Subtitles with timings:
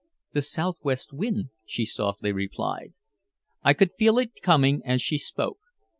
[0.33, 2.93] "The southwest wind," she softly replied.
[3.61, 5.59] I could feel it coming as she spoke.